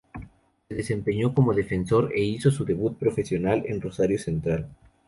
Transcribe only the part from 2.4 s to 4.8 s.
su debut profesional en Rosario Central.